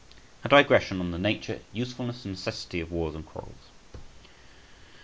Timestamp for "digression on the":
0.49-1.19